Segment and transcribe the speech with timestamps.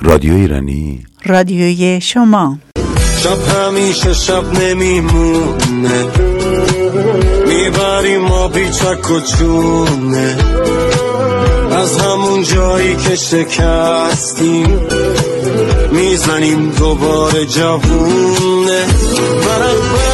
[0.00, 1.06] رادیو ایرانی.
[1.24, 2.58] رادیوی شما.
[3.18, 6.06] شب همیشه شب نمیمونه.
[7.46, 10.36] می‌بریم ما بیچک و چونه.
[11.72, 14.80] از همون جایی که شکستیم
[15.92, 18.84] می‌زنیم دوباره جوونه.
[19.46, 20.13] ورق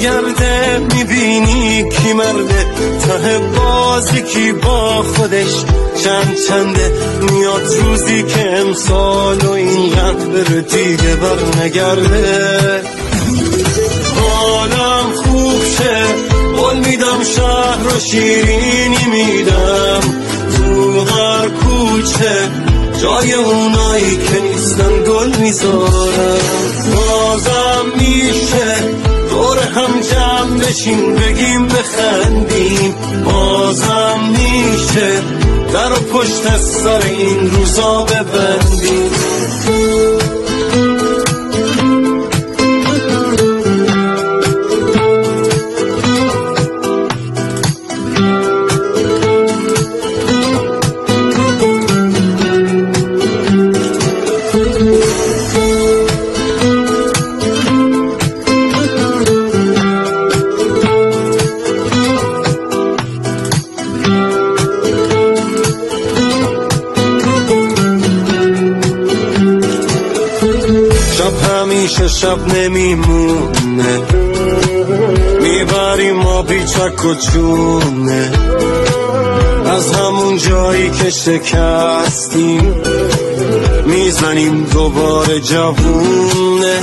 [0.00, 2.66] میگرده می‌بینی کی مرده
[3.00, 5.64] ته بازی کی با خودش
[6.04, 6.92] چند چنده.
[7.20, 9.90] میاد روزی که امسال و این
[10.32, 12.82] بره دیگه بر نگرده
[14.20, 16.04] حالم خوب شه
[16.56, 20.00] قول میدم شهر رو شیرینی میدم.
[20.56, 22.48] تو هر کوچه
[23.02, 26.40] جای اونایی که نیستن گل می‌ذارم
[26.94, 32.94] بازم میشه دور هم جمع بشین بگیم بخندیم.
[33.24, 35.22] بازم میشه
[35.72, 39.10] در پشت سر این روزا ببندیم.
[72.20, 74.00] شب نمیمونه.
[75.42, 78.30] می‌بریم ما بیچک و چونه.
[79.66, 82.74] از همون جایی که شکستیم
[83.86, 86.80] می‌زنیم دوباره جوونه.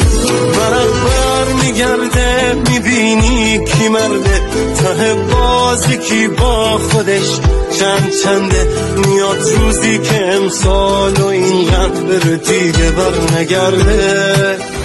[0.58, 4.42] برق بر میگرده می‌بینی کی مرده.
[4.78, 7.40] ته بازی کی با خودش
[7.80, 8.68] چند چنده.
[9.08, 11.68] میاد روزی که امسال و این
[12.10, 14.77] بره دیگه بر نگرده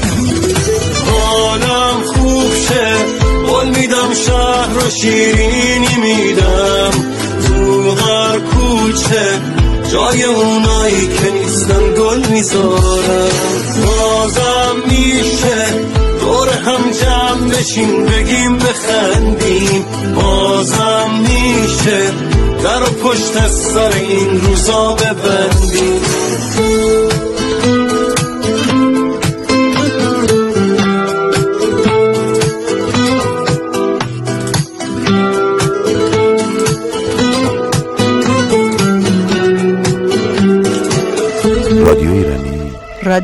[2.73, 2.97] خوب شه
[3.47, 6.91] قول میدم شهر رو شیرینی میدم.
[7.47, 9.41] تو هر کوچه
[9.93, 13.31] جای اونایی که نیستن گل می‌ذارم
[13.87, 15.67] بازم میشه
[16.21, 19.85] دور هم جمع بشین بگیم بخندیم.
[20.15, 22.11] بازم میشه
[22.63, 26.01] در پشت سر این روزا ببندیم.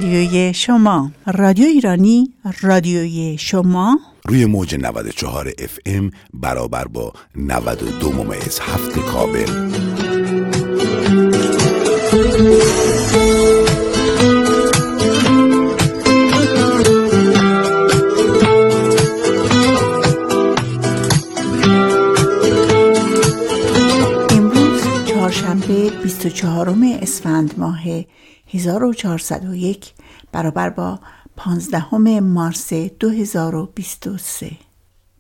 [0.09, 1.11] رادیوی شما.
[1.27, 3.99] رادیو ایرانی رادیوی شما.
[4.25, 9.51] روی موج 94 اف ام برابر با 92 ممیز هفت کابل.
[24.31, 27.81] امروز چهارشنبه 24 اسفند ماه
[28.55, 29.93] 1401
[30.33, 31.01] برابر با
[31.37, 34.51] 15 مارس 2023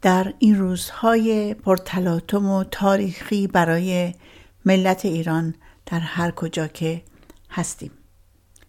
[0.03, 4.15] در این روزهای پرتلاطم و تاریخی برای
[4.65, 5.55] ملت ایران
[5.87, 7.03] در هر کجا که
[7.51, 7.91] هستیم.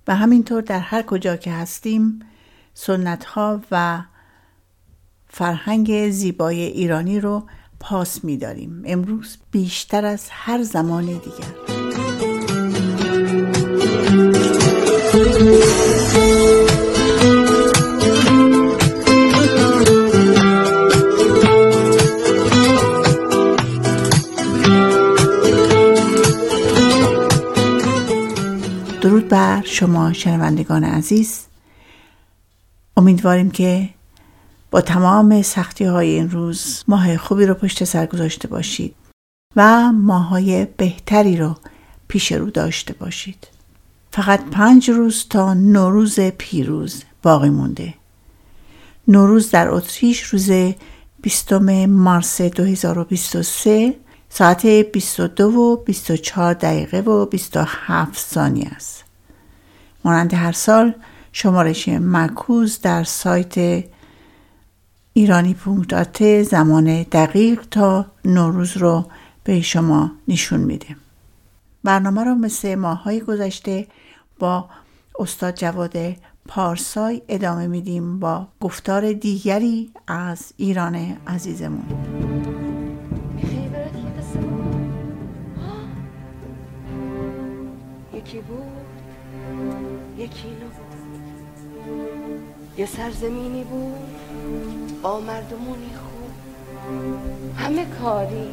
[0.08, 2.20] و همینطور در هر کجا که هستیم
[2.74, 4.04] سنت ها و
[5.28, 7.44] فرهنگ زیبای ایرانی رو
[7.80, 8.84] پاس می‌داریم.
[8.86, 11.79] امروز بیشتر از هر زمان دیگر.
[29.30, 31.46] بر شما شنوندگان عزیز
[32.98, 33.90] امیدواریم که
[34.72, 38.96] با تمام سختی های این روز ماه خوبی رو پشت سر گذاشته باشید
[39.56, 41.56] و ماهای بهتری رو
[42.08, 43.48] پیش رو داشته باشید.
[44.12, 47.94] فقط پنج روز تا نوروز پیروز باقی مونده.
[49.08, 50.52] نوروز در اتریش روز
[51.22, 53.94] 20 مارس 2023
[54.30, 59.09] ساعت 22 و 24 دقیقه و 27 ثانیه است.
[60.06, 60.96] مانند هر سال
[61.32, 63.84] شمارش مکوز در سایت
[65.14, 69.06] ایرانی پونکتات زمان دقیق تا نوروز رو
[69.44, 70.96] به شما نشون میده.
[71.84, 73.88] برنامه رو مثل ماهای گذشته
[74.40, 74.70] با
[75.20, 75.98] استاد جواد
[76.48, 80.96] پارسای ادامه میدیم با گفتار دیگری از ایران
[81.28, 81.86] عزیزمون.
[88.18, 88.69] یکی بود؟
[90.30, 90.70] یکی بود
[92.78, 96.32] یه سرزمینی بود با مردمونی خوب.
[97.58, 98.50] همه کاری.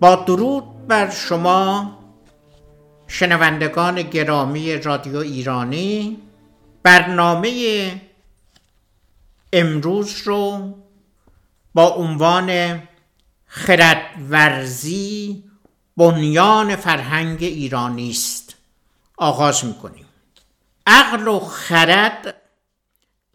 [0.00, 1.98] با درود بر شما
[3.06, 6.18] شنوندگان گرامی رادیو ایرانی.
[6.82, 8.00] برنامه
[9.52, 10.74] امروز رو
[11.74, 12.82] با عنوان
[13.46, 15.44] خردورزی
[15.96, 18.56] بنیان فرهنگ ایرانی است
[19.16, 20.06] آغاز می‌کنیم.
[20.86, 22.34] عقل و خرد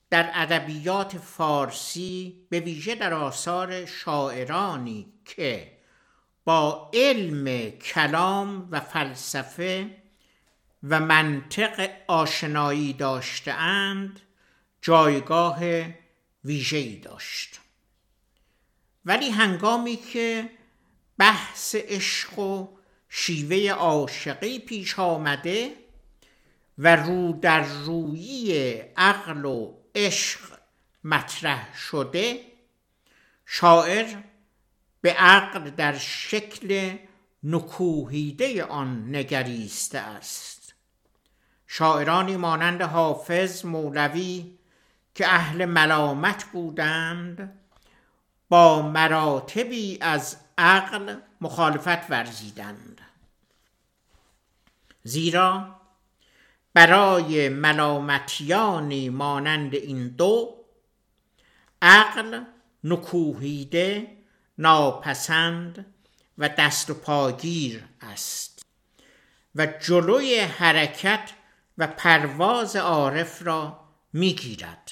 [0.09, 5.80] در ادبیات فارسی به ویژه در آثار شاعرانی که
[6.45, 9.97] با علم کلام و فلسفه
[10.83, 14.19] و منطق آشنایی داشتهاند
[14.81, 15.59] جایگاه
[16.45, 17.59] ویژه‌ای داشت.
[19.05, 20.49] ولی هنگامی که
[21.17, 22.67] بحث عشق و
[23.09, 25.75] شیوه عاشقی پیش آمده
[26.77, 30.39] و رو در رویی عقل و عشق
[31.03, 32.39] مطرح شده
[33.45, 34.15] شاعر
[35.01, 36.97] به عقل در شکل
[37.43, 40.73] نکوهیده آن نگریسته است.
[41.67, 44.57] شاعرانی مانند حافظ مولوی
[45.15, 47.59] که اهل ملامت بودند
[48.49, 53.01] با مراتبی از عقل مخالفت ورزیدند.
[55.03, 55.81] زیرا
[56.73, 60.55] برای ملامتیانی مانند این دو
[61.81, 62.43] عقل
[62.83, 64.17] نکوهیده
[64.57, 65.85] ناپسند
[66.37, 68.65] و دست و پاگیر است
[69.55, 71.31] و جلوی حرکت
[71.77, 73.79] و پرواز عارف را
[74.13, 74.91] می‌گیرد.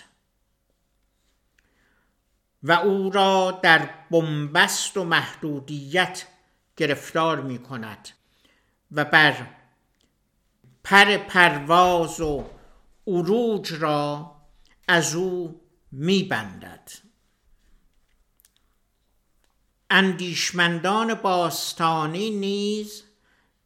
[2.63, 6.25] و او را در بنبست و محدودیت
[6.77, 8.09] گرفتار می کند
[8.91, 9.47] و بر
[10.83, 12.45] پر پرواز و
[13.07, 14.35] عروج را
[14.87, 15.61] از او
[15.91, 16.91] میبندد.
[19.89, 23.03] اندیشمندان باستانی نیز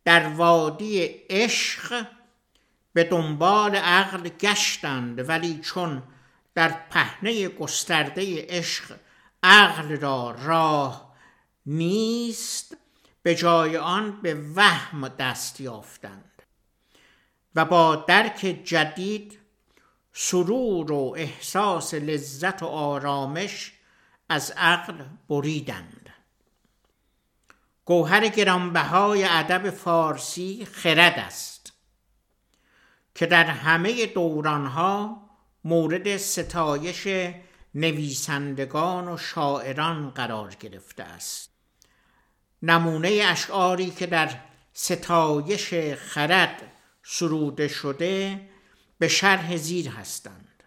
[0.05, 2.05] در وادی عشق
[2.93, 6.03] به دنبال عقل گشتند ولی چون
[6.55, 8.95] در پهنه گسترده عشق
[9.43, 11.13] عقل را راه
[11.65, 12.77] نیست
[13.23, 16.41] به جای آن به وهم دست یافتند
[17.55, 19.39] و با درک جدید
[20.13, 23.73] سرور و احساس لذت و آرامش
[24.29, 26.02] از عقل بریدند.
[27.85, 31.73] گوهر گرانبهای ادب فارسی خرد است
[33.15, 35.29] که در همه دورانها
[35.63, 37.07] مورد ستایش
[37.75, 41.49] نویسندگان و شاعران قرار گرفته است.
[42.61, 44.39] نمونه اشعاری که در
[44.73, 46.71] ستایش خرد
[47.03, 48.41] سروده شده
[48.99, 50.63] به شرح زیر هستند.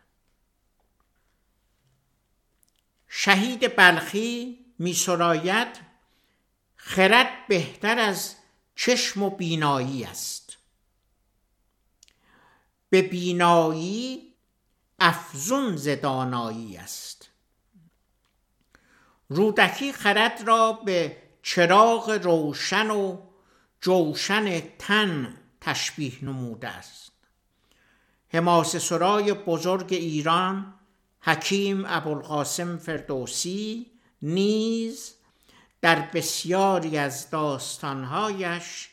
[3.09, 5.86] شهید بلخی می سراید
[6.89, 8.35] خرد بهتر از
[8.77, 10.57] چشم و بینایی است.
[12.91, 14.33] به بینایی
[14.99, 17.29] افزون زدانایی است.
[19.29, 23.19] رودکی خرد را به چراغ روشن و
[23.81, 27.13] جوشن تن تشبیه نموده است.
[28.29, 30.75] حماس سرای بزرگ ایران
[31.21, 33.87] حکیم ابوالقاسم فردوسی
[34.23, 35.16] نیز
[35.87, 38.89] در بسیاری از داستانهایش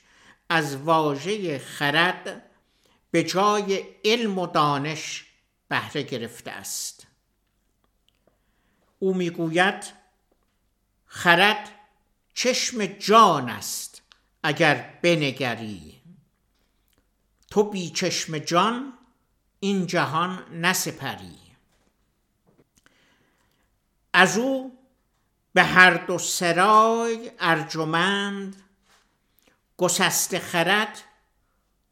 [0.50, 2.42] از واژه خرد
[3.12, 5.26] به جای علم و دانش
[5.68, 7.08] بهره گرفته است.
[9.00, 9.84] او می‌گوید
[11.06, 11.70] خرد
[12.34, 14.02] چشم جان است
[14.44, 16.02] اگر بنگری.
[17.52, 18.94] تو بی چشم جان
[19.60, 21.40] این جهان نسپری.
[24.14, 24.83] از او
[25.54, 28.64] به هر دو سرای ارجمند
[29.78, 31.04] گسست خرد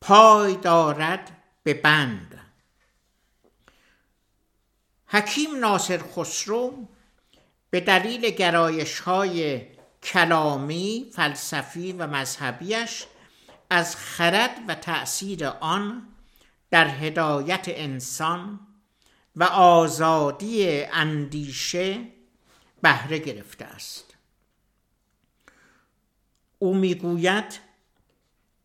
[0.02, 2.40] پای دارد به بند.
[5.08, 6.88] حکیم ناصر خسرو
[7.70, 9.68] به دلیل گرایش های
[10.04, 13.06] کلامی، فلسفی و مذهبیش
[13.70, 16.08] از خرد و تأثیر آن
[16.72, 18.60] در هدایت انسان
[19.36, 22.08] و آزادی اندیشه
[22.82, 24.14] بهره گرفته است.
[26.60, 27.60] او می‌گوید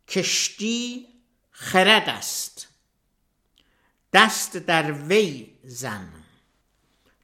[0.09, 1.09] کشتی
[1.51, 2.69] خرد است.
[4.13, 6.13] دست در وی زن.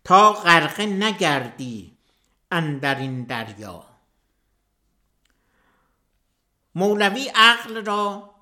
[0.04, 1.96] تا غرقه نگردی
[2.50, 3.86] اندر این دریا.
[6.74, 8.34] مولوی عقل را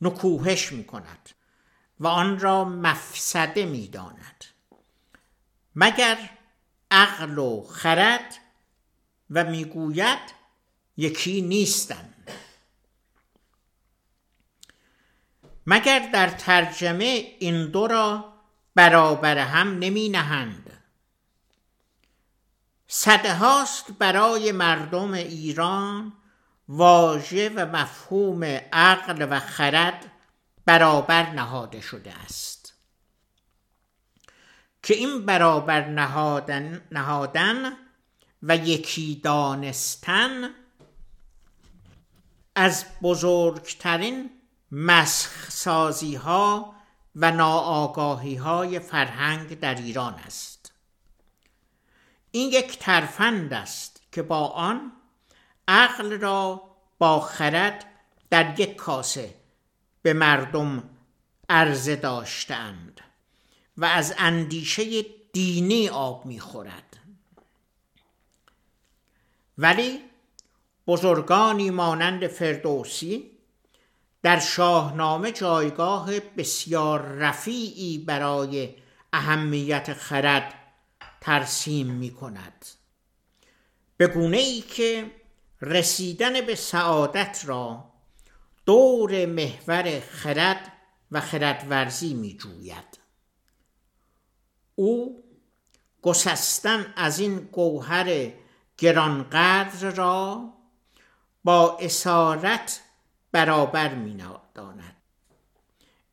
[0.00, 1.30] نکوهش می کند
[2.00, 4.44] و آن را مفسده می داند
[5.74, 6.30] مگر
[6.90, 8.34] عقل و خرد
[9.30, 10.18] و می‌گوید
[10.96, 12.30] یکی نیستند
[15.66, 18.32] مگر در ترجمه این دو را
[18.74, 20.66] برابر هم نمی نهند
[22.88, 26.12] صده هاست برای مردم ایران
[26.68, 30.12] واژه و مفهوم عقل و خرد
[30.64, 32.55] برابر نهاده شده است.
[34.86, 37.72] که این برابر نهادن, نهادن
[38.42, 40.50] و یکی دانستن
[42.54, 44.30] از بزرگترین
[44.72, 46.74] مسخ سازی ها
[47.16, 50.72] و ناآگاهی های فرهنگ در ایران است.
[52.30, 54.92] این یک ترفند است که با آن
[55.68, 56.62] عقل را
[56.98, 57.84] با خرد
[58.30, 59.34] در یک کاسه
[60.02, 60.82] به مردم
[61.48, 63.00] عرضه داشتند
[63.78, 65.02] و از اندیشه
[65.32, 66.96] دینی آب می‌خورد.
[69.58, 70.00] ولی
[70.86, 73.30] بزرگانی مانند فردوسی
[74.22, 78.74] در شاهنامه جایگاه بسیار رفیعی برای
[79.12, 80.54] اهمیت خرد
[81.20, 82.66] ترسیم می کند
[83.96, 85.10] به گونه ای که
[85.62, 87.84] رسیدن به سعادت را
[88.66, 90.72] دور محور خرد
[91.12, 93.05] و خردورزی می جوید
[94.76, 95.22] او
[96.02, 98.32] گسستن از این گوهر
[98.78, 100.52] گرانقدر را
[101.44, 102.80] با اسارت
[103.32, 104.22] برابر می
[104.54, 104.96] داند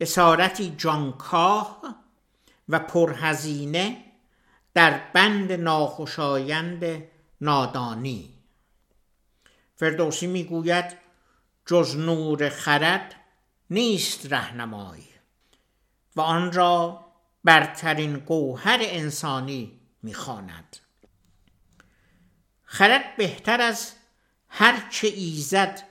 [0.00, 1.82] اسارتی جانکاه
[2.68, 4.04] و پرهزینه
[4.74, 7.02] در بند ناخوشایند
[7.40, 8.34] نادانی.
[9.76, 10.96] فردوسی می‌گوید
[11.66, 13.14] جز نور خرد
[13.70, 15.08] نیست رهنمایی
[16.16, 17.03] و آن را
[17.44, 20.76] برترین گوهر انسانی می‌خواند.
[22.64, 23.92] خرد بهتر از
[24.48, 25.82] هر چه ایزد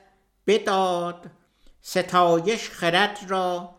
[0.46, 1.30] بداد
[1.82, 3.74] ستایش خرد را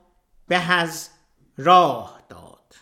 [0.48, 1.10] به از
[1.58, 2.76] راه داد.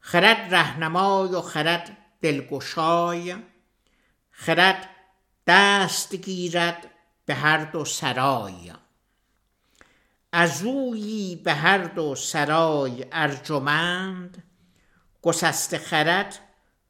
[0.00, 3.36] خرد رهنمای و خرد دلگشای
[4.30, 4.88] خرد
[5.46, 6.90] دست گیرد
[7.26, 8.72] به هر دو سرای.
[10.32, 14.42] از اویی به هر دو سرای ارجمند
[15.22, 16.38] گسست خرد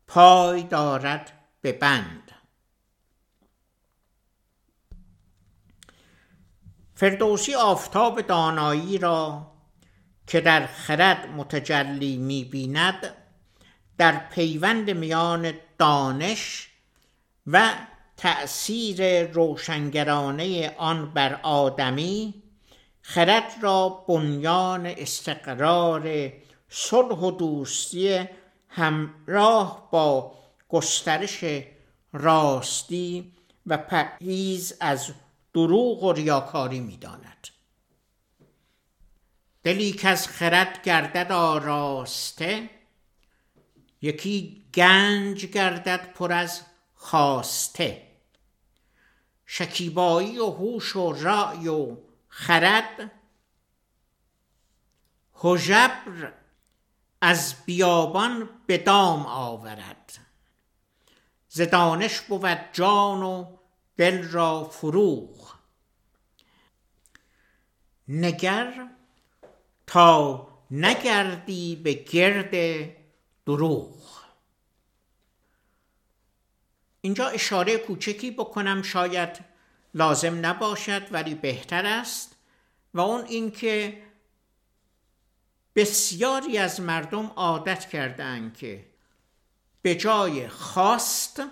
[0.06, 2.32] پای دارد به بند.
[6.94, 9.52] فردوسی آفتاب دانایی را
[10.26, 13.14] که در خرد متجلی می بیند
[13.98, 16.68] در پیوند میان دانش
[17.46, 17.74] و
[18.16, 22.42] تأثیر روشنگرانه آن بر آدمی
[23.10, 26.32] خرد را بنیان استقرار
[26.68, 28.28] صلح و دوستی
[28.68, 30.34] همراه با
[30.68, 31.44] گسترش
[32.12, 33.32] راستی
[33.66, 35.12] و پرهیز از
[35.54, 37.48] دروغ و ریاکاری می‌داند.
[39.62, 42.70] دلی که از خرد گردد آراسته
[44.02, 46.62] یکی گنج گردد پر از
[46.94, 48.02] خواسته.
[49.46, 51.96] شکیبایی و هوش و رای و
[52.38, 53.10] خرد
[55.44, 56.32] هژبر
[57.20, 60.18] از بیابان به دام آورد.
[61.48, 63.56] ز دانش بود جان و
[63.96, 65.54] دل را فروغ.
[68.08, 68.88] نگر
[69.86, 72.54] تا نگردی به گرد
[73.46, 74.24] دروغ.
[77.00, 79.47] اینجا اشاره کوچکی بکنم شاید
[79.98, 82.36] لازم نباشد ولی بهتر است
[82.94, 84.02] و اون اینکه
[85.76, 88.86] بسیاری از مردم عادت کردند که
[89.82, 91.42] به جای خواست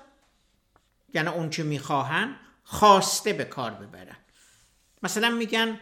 [1.15, 4.17] یعنی اون چه می‌خواهن خواسته به کار ببرن
[5.03, 5.81] مثلا میگن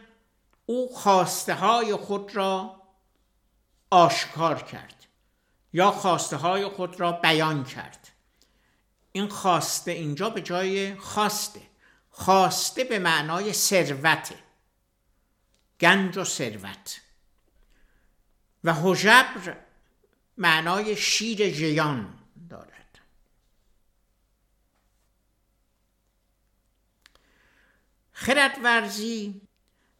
[0.66, 2.82] او خواسته های خود را
[3.90, 5.06] آشکار کرد
[5.72, 8.08] یا خواسته های خود را بیان کرد.
[9.12, 11.60] این خواسته اینجا به جای خواسته.
[12.16, 14.34] خواسته به معنای ثروت
[15.80, 17.00] گنج و ثروت.
[18.64, 19.56] و حجبر
[20.38, 22.18] معنای شیر جیان
[22.50, 22.98] دارد.
[28.12, 29.40] خردورزی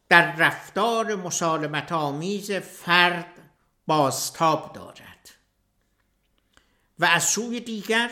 [0.09, 3.51] در رفتار مسالمت آمیز فرد
[3.87, 5.31] بازتاب دارد.
[6.99, 8.11] و از سوی دیگر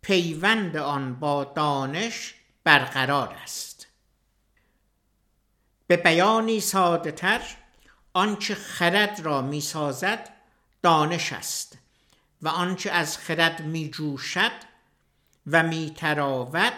[0.00, 2.35] پیوند آن با دانش
[2.66, 3.86] برقرار است.
[5.86, 7.40] به بیانی ساده تر
[8.12, 10.28] آنچه خرد را می‌سازد
[10.82, 11.78] دانش است
[12.42, 14.52] و آنچه از خرد می جوشد
[15.46, 16.72] و می تراود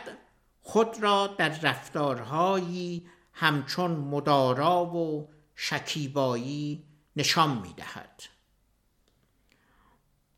[0.62, 6.84] خود را در رفتارهایی همچون مدارا و شکیبایی
[7.16, 8.22] نشان می دهد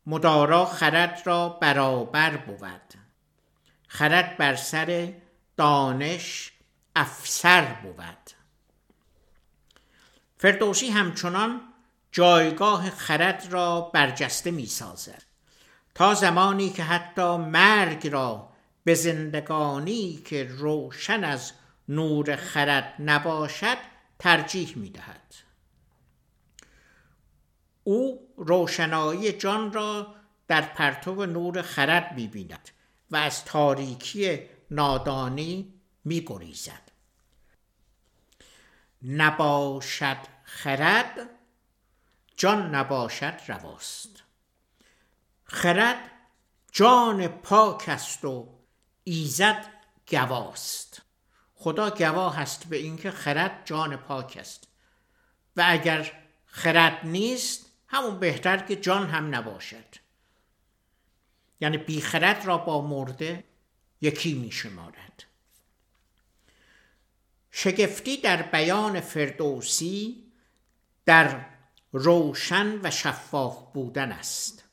[0.05, 2.93] مدارا خرد را برابر بود.
[3.87, 5.13] خرد بر سر
[5.61, 6.51] دانش
[6.95, 8.29] افسر بود.
[10.37, 11.61] فردوسی همچنان
[12.11, 15.23] جایگاه خرد را برجسته می سازد
[15.95, 18.49] تا زمانی که حتی مرگ را
[18.83, 21.51] به زندگانی که روشن از
[21.89, 23.77] نور خرد نباشد
[24.19, 25.35] ترجیح می دهد
[27.83, 30.15] او روشنایی جان را
[30.47, 32.69] در پرتو نور خرد می بیند
[33.11, 35.73] و از تاریکی نادانی
[36.03, 36.91] می گریزد
[39.03, 41.29] نباشد خرد
[42.37, 44.23] جان نباشد رواست.
[45.43, 46.11] خرد
[46.71, 48.47] جان پاک است و
[49.03, 49.65] ایزد
[50.09, 51.01] گواست.
[51.55, 54.67] خدا گواه است به اینکه خرد جان پاک است.
[55.55, 56.11] و اگر
[56.45, 59.95] خرد نیست همون بهتر که جان هم نباشد.
[61.61, 63.43] یعنی بیخرد را با مرده
[64.01, 65.23] یکی می شمارد
[67.51, 70.23] شگفتی در بیان فردوسی
[71.05, 71.45] در
[71.91, 74.63] روشن و شفاف بودن است.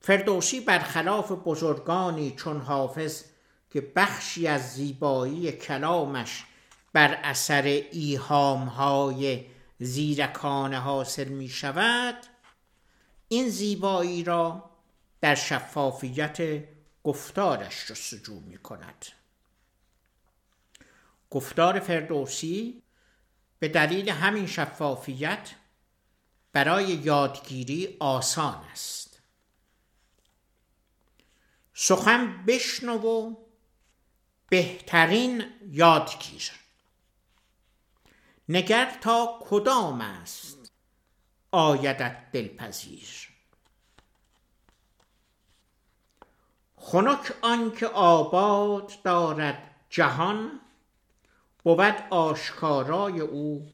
[0.00, 3.24] فردوسی برخلاف بزرگانی چون حافظ
[3.70, 6.44] که بخشی از زیبایی کلامش
[6.92, 7.62] بر اثر
[7.92, 9.46] ایهامهای
[9.78, 12.16] زیرکانه حاصل می شود
[13.28, 14.70] این زیبایی را
[15.20, 16.64] در شفافیت
[17.10, 19.06] گفتارش جستجو می کند.
[21.30, 22.82] گفتار فردوسی
[23.58, 25.50] به دلیل همین شفافیت
[26.52, 29.22] برای یادگیری آسان است.
[31.74, 33.36] سخن بشنو و
[34.48, 36.50] بهترین یادگیر.
[38.48, 40.72] نگر تا کدام است؟
[41.50, 43.29] آیدت دلپذیر.
[46.82, 50.60] خنک آنکه آباد دارد جهان
[51.64, 53.72] بود آشکارای او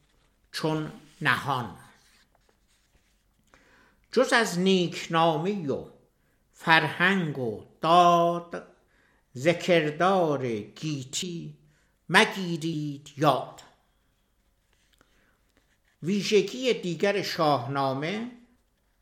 [0.52, 1.76] چون نهان.
[4.12, 5.84] جز از نیکنامی و
[6.52, 8.66] فرهنگ و داد
[9.36, 11.54] ذکردار گیتی
[12.08, 13.62] مگیرید یاد.
[16.02, 18.30] ویژگی دیگر شاهنامه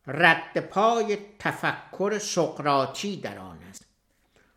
[0.06, 3.93] رد پای تفکر سقراطی در آن است.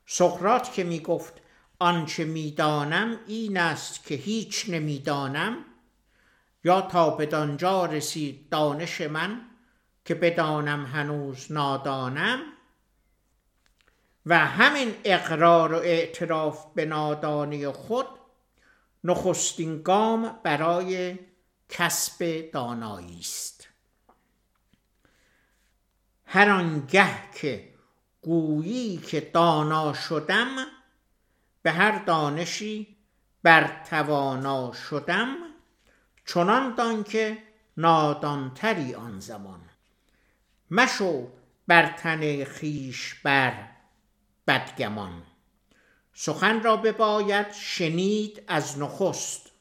[0.09, 1.33] سقراط که می گفت
[1.79, 5.65] آنچه می‌دانم این است که هیچ نمی‌دانم.
[6.63, 9.41] یا تا بدانجا رسید دانش من
[10.05, 12.39] که بدانم هنوز نادانم.
[14.25, 18.07] و همین اقرار و اعتراف به نادانی خود
[19.03, 21.19] نخستین گام برای
[21.69, 23.67] کسب دانایی است.
[26.25, 27.66] هر آنگه که
[28.27, 30.55] گویی که دانا شدم
[31.61, 32.97] به هر دانشی
[33.43, 35.35] بر توانا شدم
[36.25, 37.37] چنان دان که
[37.77, 39.61] نادانتری آن زمان.
[40.71, 41.27] مشو
[41.67, 43.69] بر تن خیش بر
[44.47, 45.23] بدگمان.
[46.13, 49.51] سخن را بباید شنید از نخست.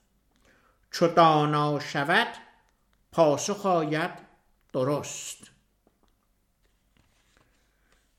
[0.90, 2.28] چو دانا شود
[3.12, 4.10] پاسخ آید
[4.72, 5.55] درست.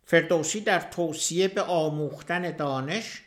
[0.10, 3.22] فردوسی در توصیه به آموختن دانش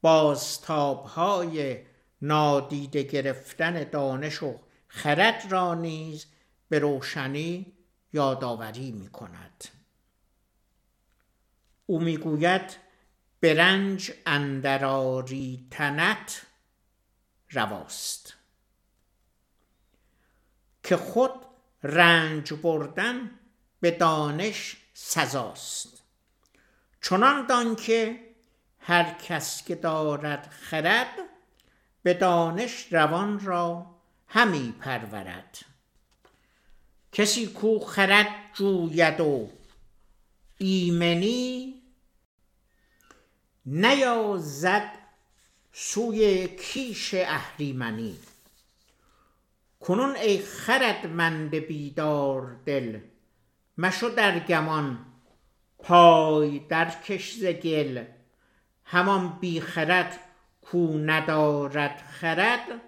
[0.00, 1.80] بازتابهای
[2.22, 6.26] نادیده گرفتن دانش و خرد را نیز
[6.68, 7.72] به روشنی
[8.12, 9.64] یادآوری می کند
[11.86, 12.76] او می‌گوید
[13.40, 16.46] برنج اندراری تنت
[17.50, 18.34] رواست.
[20.82, 21.30] که خود
[21.82, 23.30] رنج بردن
[23.80, 26.02] به دانش سزاست.
[27.02, 28.20] چنان دان که
[28.78, 31.18] هر کس که دارد خرد
[32.02, 33.86] به دانش روان را
[34.28, 35.58] همی پرورد.
[37.12, 39.50] کسی کو خرد جوید و
[40.58, 41.82] ایمنی
[43.66, 44.90] نیازد
[45.72, 48.18] سوی کیش اهریمنی.
[49.80, 53.00] کنون ای خردمند بیدار دل
[53.78, 55.06] مشو در گمان
[55.78, 58.04] پای در کش ز گل.
[58.84, 60.20] همان بی خرد
[60.62, 62.80] کو ندارد خرد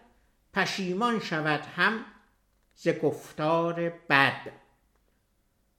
[0.55, 2.05] پشیمان شود هم
[2.75, 4.53] ز گفتار بد.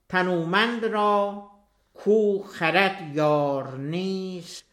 [0.09, 1.49] تنومند را
[1.93, 4.65] کو خرد یار نیست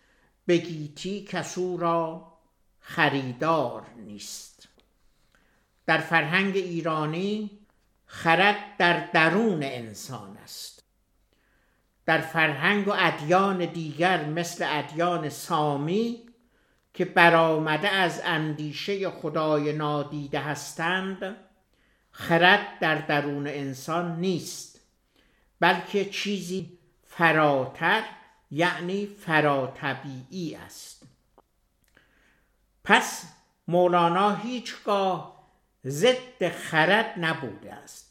[0.46, 2.32] به گیتی کسو را
[2.80, 4.68] خریدار نیست.
[5.86, 7.63] در فرهنگ ایرانی
[8.14, 10.84] خرد در درون انسان است.
[12.06, 16.22] در فرهنگ و ادیان دیگر مثل ادیان سامی
[16.94, 21.36] که برآمده از اندیشه خدای نادیده هستند
[22.10, 24.80] خرد در درون انسان نیست
[25.60, 28.02] بلکه چیزی فراتر
[28.50, 31.06] یعنی فراتبیعی است.
[32.84, 33.24] پس
[33.68, 35.34] مولانا هیچگاه
[35.86, 38.03] ضد خرد نبوده است.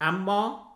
[0.00, 0.66] اما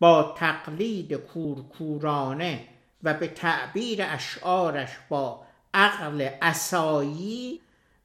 [0.00, 2.68] با تقلید کورکورانه
[3.02, 7.60] و به تعبیر اشعارش با عقل اسایی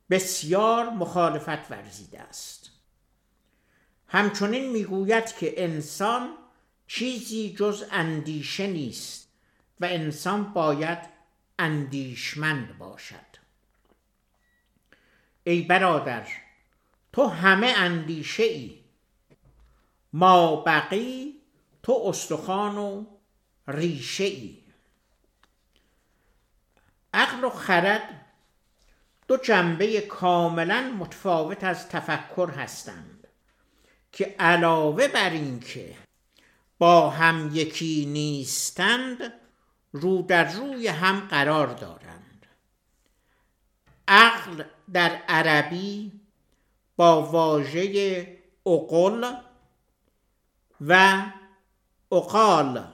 [0.10, 2.72] بسیار مخالفت ورزیده است.
[4.08, 6.30] همچنین می‌گوید که انسان
[6.88, 9.30] چیزی جز اندیشه نیست
[9.80, 11.00] و انسان باید
[11.60, 13.38] اندیشمند باشد.
[15.44, 16.28] ای برادر
[17.14, 18.77] تو همه اندیشه ای
[20.18, 21.42] ما بقی
[21.84, 23.06] تو استخوان و
[23.68, 24.58] ریشه ای
[27.14, 28.26] عقل و خرد
[29.28, 33.28] دو جنبه کاملا متفاوت از تفکر هستند
[34.12, 35.96] که علاوه بر اینکه
[36.78, 39.34] با هم یکی نیستند
[39.92, 42.46] رو در روی هم قرار دارند.
[44.08, 46.12] عقل در عربی
[46.96, 49.47] با واژه اقل
[50.82, 51.24] و
[52.12, 52.88] اقال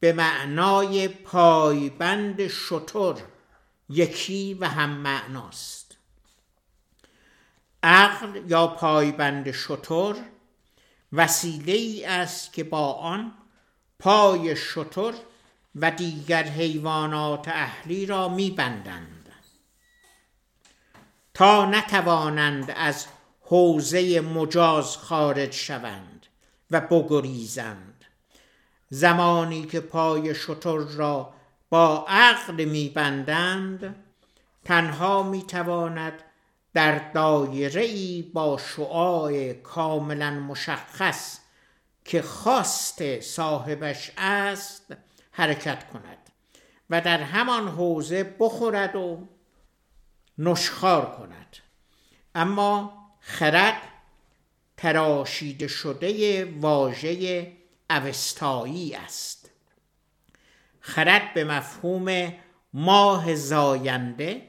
[0.00, 3.14] به معنای پایبند شطر
[3.88, 5.96] یکی و هم معناست.
[7.82, 10.14] عقل یا پایبند شطر
[11.12, 13.32] وسیله ای است که با آن
[13.98, 15.12] پای شطر
[15.76, 19.32] و دیگر حیوانات اهلی را میبندند.
[21.34, 23.06] تا نتوانند از
[23.40, 26.19] حوزه مجاز خارج شوند.
[26.70, 28.04] و بگریزند.
[28.88, 31.34] زمانی که پای شطر را
[31.70, 33.96] با عقل میبندند
[34.64, 36.22] تنها می‌تواند
[36.74, 41.38] در دایره ای با شعاع کاملا مشخص
[42.04, 44.94] که خواست صاحبش است
[45.32, 46.30] حرکت کند
[46.90, 49.28] و در همان حوزه بخورد و
[50.38, 51.56] نشخار کند.
[52.34, 53.82] اما خرد
[54.80, 57.52] تراشیده شده واژه
[57.90, 59.50] اوستایی است.
[60.80, 62.32] خرد به مفهوم
[62.72, 64.42] ماه زاینده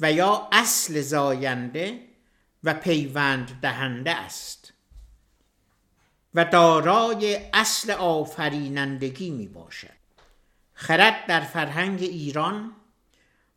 [0.00, 2.00] و یا اصل زاینده
[2.64, 4.72] و پیوند دهنده است
[6.34, 10.02] و دارای اصل آفرینندگی می باشد.
[10.74, 12.72] خرد در فرهنگ ایران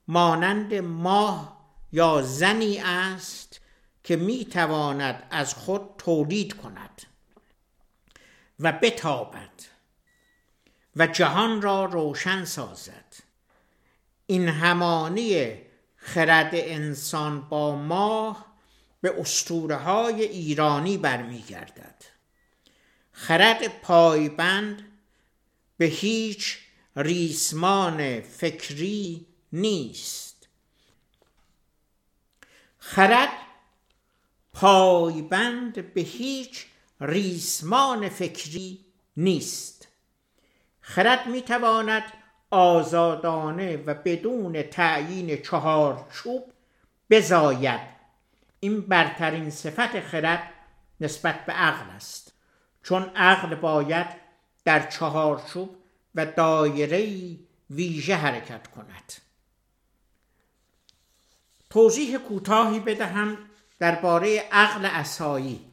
[0.08, 3.45] مانند ماه یا زنی است
[4.06, 7.02] که می تواند از خود تولید کند
[8.60, 9.50] و بتابد
[10.96, 13.16] و جهان را روشن سازد.
[14.26, 15.58] این همانی
[15.96, 18.46] خرد انسان با ماه
[19.02, 22.04] به اسطوره های ایرانی برمیگردد.
[23.12, 24.92] خرد پایبند
[25.78, 26.58] به هیچ
[26.96, 30.48] ریسمان فکری نیست.
[32.78, 33.45] خرد
[34.56, 36.66] پایبند به هیچ
[37.02, 38.86] ریسمان فکری
[39.18, 39.88] نیست.
[40.82, 42.04] خرد می‌تواند
[42.50, 46.44] آزادانه و بدون تعیین چهار چوب
[47.10, 47.82] بزاید.
[48.60, 50.54] این برترین صفت خرد
[51.02, 52.34] نسبت به عقل است.
[52.84, 54.08] چون عقل باید
[54.66, 55.76] در چهارچوب
[56.16, 57.30] و دایره
[57.70, 59.14] ویژه حرکت کند.
[61.70, 63.38] توضیح کوتاهی بدهم.
[63.80, 65.72] درباره عقل اسایی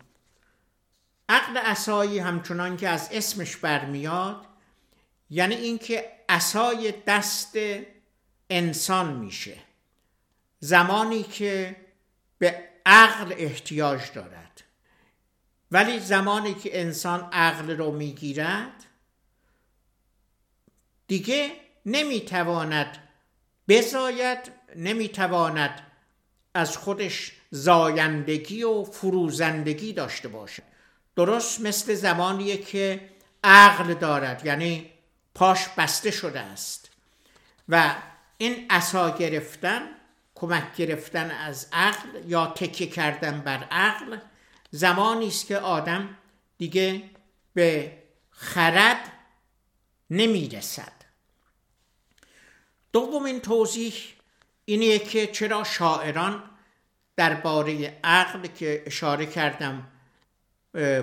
[1.28, 4.46] عقل اسایی همچنان که از اسمش برمیاد
[5.30, 7.56] یعنی اینکه اسای دست
[8.50, 9.58] انسان میشه.
[10.58, 11.76] زمانی که
[12.38, 14.62] به عقل احتیاج دارد.
[15.70, 18.84] ولی زمانی که انسان عقل رو می‌گیرد
[21.06, 21.52] دیگه
[21.86, 23.08] نمی‌تواند
[23.68, 25.86] بزاید نمی‌تواند
[26.54, 30.62] از خودش زایندگی و فروزندگی داشته باشه.
[31.16, 33.10] درست مثل زمانیه که
[33.44, 34.90] عقل دارد یعنی
[35.34, 36.90] پاش بسته شده است.
[37.68, 37.94] و
[38.38, 39.82] این عصا گرفتن
[40.34, 44.18] کمک گرفتن از عقل یا تکیه کردن بر عقل
[44.70, 46.16] زمانی است که آدم
[46.58, 47.02] دیگه
[47.54, 47.98] به
[48.30, 49.12] خرد
[50.10, 50.92] نمی‌رسد.
[52.92, 53.94] دومین توضیح
[54.64, 56.51] اینه که چرا شاعران
[57.16, 59.88] درباره عقل که اشاره کردم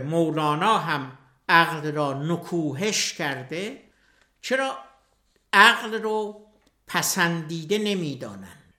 [0.05, 1.17] مولانا هم
[1.49, 3.83] عقل را نکوهش کرده
[4.41, 4.77] چرا
[5.53, 6.45] عقل رو
[6.87, 8.73] پسندیده نمی‌دانند؟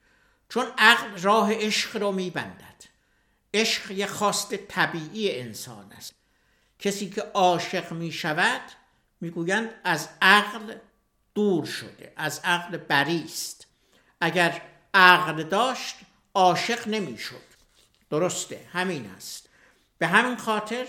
[0.48, 2.84] چون عقل راه عشق رو میبندد.
[3.54, 6.14] عشق یه خواست طبیعی انسان است.
[6.78, 8.60] کسی که عاشق می شود
[9.20, 10.74] می‌گویند از عقل
[11.34, 13.66] دور شده از عقل بری است.
[14.20, 14.62] اگر
[14.94, 15.96] عقل داشت
[16.40, 17.50] عاشق نمی‌شد.
[18.10, 19.48] درسته همین است.
[19.98, 20.86] به همین خاطر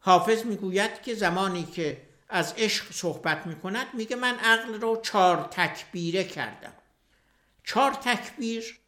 [0.00, 6.24] حافظ می‌گوید که زمانی که از عشق صحبت می‌کند میگه من عقل رو چار تکبیره
[6.24, 6.72] کردم.
[7.64, 8.78] چار تکبیر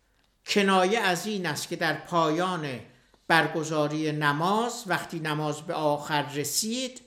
[0.46, 2.80] کنایه از این است که در پایان
[3.28, 7.00] برگزاری نماز وقتی نماز به آخر رسید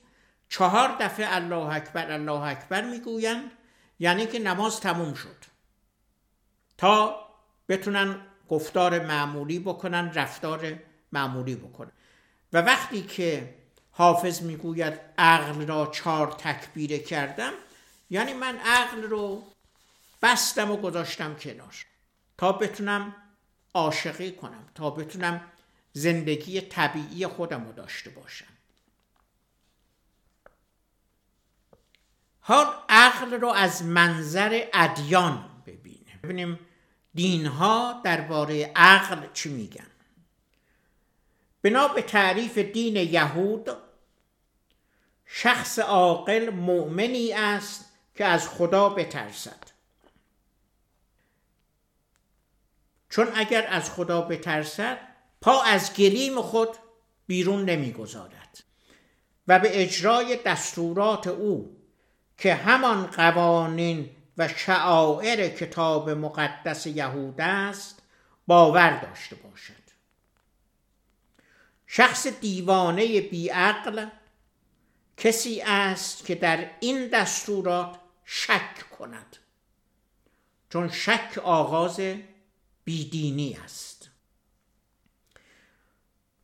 [0.50, 3.52] چهار دفعه الله اکبر الله اکبر می‌گویند
[4.00, 5.46] یعنی که نماز تموم شد.
[6.78, 7.28] تا
[7.70, 10.80] بتونن گفتار معمولی بکنن رفتار
[11.12, 11.92] معمولی بکنن.
[12.54, 13.56] و وقتی که
[13.92, 17.54] حافظ می‌گوید عقل را چهار تکبیره کردم
[18.10, 19.44] یعنی من عقل رو
[20.22, 21.76] بستم و گذاشتم کنار
[22.38, 23.16] تا بتونم
[23.74, 25.42] عاشقی کنم تا بتونم
[25.94, 28.46] زندگی طبیعی خودم رو داشته باشم.
[32.40, 36.20] حال عقل رو از منظر ادیان ببینیم.
[36.24, 36.60] ببینیم
[37.18, 39.88] دینها درباره عقل چی میگن؟
[41.62, 43.70] بنا به تعریف دین یهود
[45.26, 49.64] شخص عاقل مؤمنی است که از خدا بترسد.
[53.10, 55.00] چون اگر از خدا بترسد
[55.42, 56.70] پا از گلیم خود
[57.28, 58.64] بیرون نمی‌گذارد
[59.48, 61.78] و به اجرای دستورات او
[62.38, 68.02] که همان قوانین و شعائر کتاب مقدس یهود است
[68.48, 69.74] باور داشته باشد.
[71.88, 74.08] شخص دیوانه بیعقل
[75.18, 79.38] کسی است که در این دستورات شک کند
[80.70, 82.02] چون شک آغاز
[82.84, 84.10] بیدینی است.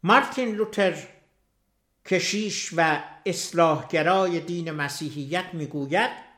[0.03, 1.07] مارتین لوتر
[2.05, 6.32] کشیش و اصلاحگرای دین مسیحیت می‌گوید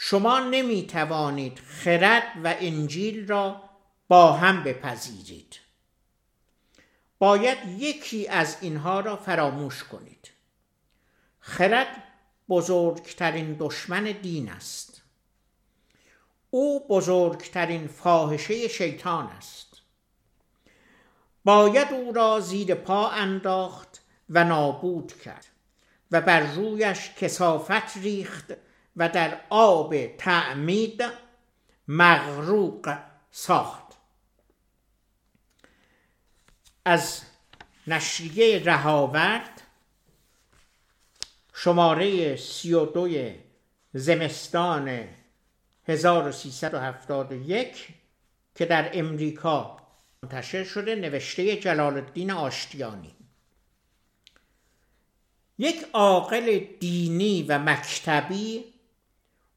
[0.00, 3.62] شما نمی توانید خرد و انجیل را
[4.08, 5.56] با هم بپذیرید.
[7.18, 10.30] باید یکی از اینها را فراموش کنید.
[11.40, 12.02] خرد
[12.48, 15.02] بزرگترین دشمن دین است.
[16.50, 19.76] او بزرگترین فاحشه شیطان است.
[21.44, 25.46] باید او را زیر پا انداخت و نابود کرد
[26.10, 28.67] و بر رویش کسافت ریخت
[28.98, 31.04] و در آب تعمید
[31.88, 32.98] مغروق
[33.30, 33.84] ساخت.
[36.84, 37.22] از
[37.86, 39.62] نشریه رهاورد
[41.54, 43.34] شماره سی و دوی
[43.92, 45.08] زمستان
[45.88, 47.88] 1371
[48.54, 49.76] که در امریکا
[50.22, 53.14] منتشر شده نوشته جلال الدین آشتیانی.
[55.58, 58.64] یک عاقل دینی و مکتبی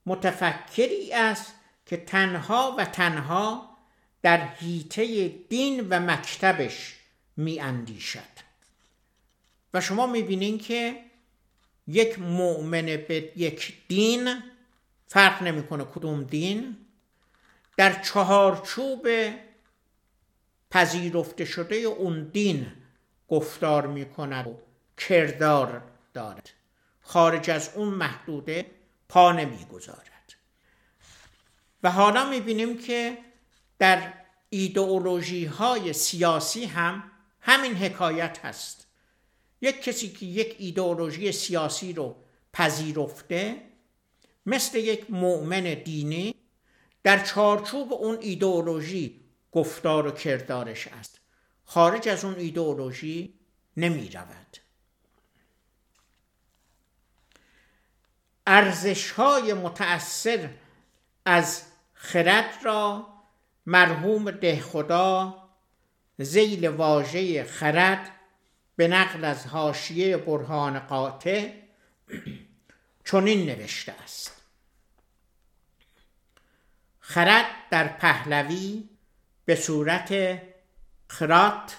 [0.06, 1.54] متفکری است
[1.86, 3.78] که تنها و تنها
[4.22, 6.96] در حیطه دین و مکتبش
[7.38, 8.52] می اندیشد
[9.74, 11.04] و شما می بینین که
[11.88, 14.44] یک مؤمن به یک دین
[15.08, 16.78] فرق نمی‌کنه کدوم دین.
[17.78, 19.08] در چهارچوب
[20.72, 22.72] پذیرفته شده اون دین
[23.28, 24.60] گفتار می کند و
[24.98, 25.84] کردار
[26.14, 26.50] دارد.
[27.02, 28.66] خارج از اون محدوده
[29.12, 30.34] پا نمی‌گذارد.
[31.84, 33.18] و حالا می‌بینیم که
[33.80, 34.14] در
[34.50, 37.04] ایدئولوژی های سیاسی هم
[37.42, 38.88] همین حکایت هست.
[39.62, 42.16] یک کسی که یک ایدئولوژی سیاسی رو
[42.54, 43.62] پذیرفته
[44.46, 46.36] مثل یک مؤمن دینی
[47.04, 49.22] در چارچوب اون ایدئولوژی
[49.52, 51.20] گفتار و کردارش است.
[51.66, 53.40] خارج از اون ایدئولوژی
[53.78, 54.58] نمی رود
[58.48, 60.50] ارزش های متأثر
[61.26, 63.08] از خرد را
[63.66, 65.38] مرحوم دهخدا
[66.18, 68.12] زیل واژه خرد
[68.76, 71.52] به نقل از حاشیه برهان قاطع
[73.06, 74.42] چنین نوشته است.
[77.00, 78.90] خرد در پهلوی
[79.46, 80.42] به صورت
[81.08, 81.78] خرات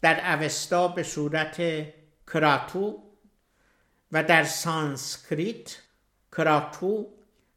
[0.00, 1.62] در اوستا به صورت
[2.26, 3.03] کراتو
[4.14, 5.76] و در سانسکریت
[6.32, 7.06] کراتو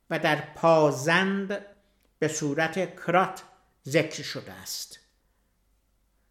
[0.10, 1.66] و در پازند
[2.20, 3.44] به صورت کرات
[3.88, 5.00] ذکر شده است.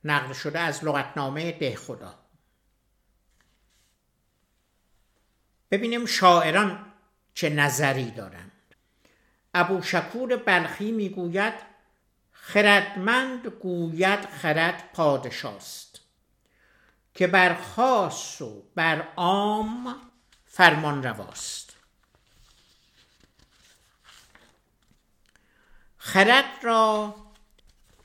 [0.04, 2.14] نقل شده از لغتنامه ده خدا.
[5.70, 6.92] ببینیم شاعران
[7.34, 8.52] چه نظری دارند.
[9.54, 11.54] ابو شکور بلخی می‌گوید
[12.32, 16.00] خردمند گوید خرد پادشاست
[17.14, 19.96] که بر خاص و بر عام
[20.46, 21.76] فرمان رواست.
[25.98, 27.14] خرد را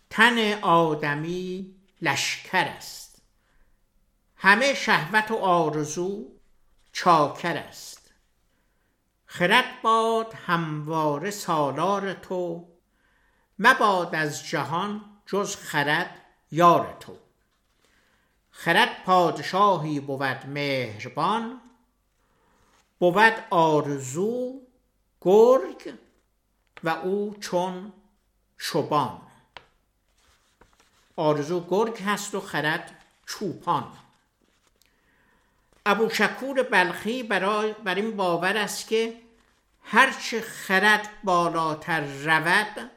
[0.10, 3.22] تن آدمی لشکر است.
[4.36, 6.28] همه شهوت و آرزو
[6.92, 8.12] چاکر است.
[9.26, 12.68] خرد باد همواره سالار تو
[13.60, 16.16] مباد از جهان جز خرد
[16.52, 17.18] یار تو.
[18.52, 21.62] خرد پادشاهی بود مهربان
[23.02, 24.62] بود آرزو
[25.22, 25.94] گرگ
[26.84, 27.94] و او چون
[28.58, 29.22] شبان.
[31.16, 33.94] آرزو گرگ هست و خرد چوپان.
[35.86, 39.22] ابو شکور بلخی برای بر این باور است که
[39.84, 42.92] هرچه خرد بالاتر رود